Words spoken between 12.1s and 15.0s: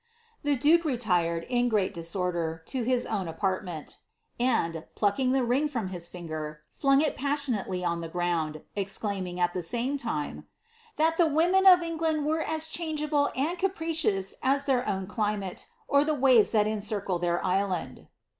were as change able and capricious as their